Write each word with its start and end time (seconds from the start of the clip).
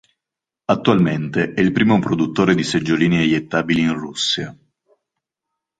Attualmente 0.65 1.53
è 1.53 1.61
il 1.61 1.71
primo 1.71 1.99
produttore 1.99 2.55
di 2.55 2.63
seggiolini 2.63 3.17
eiettabili 3.19 3.81
in 3.81 3.93
Russia. 3.93 4.57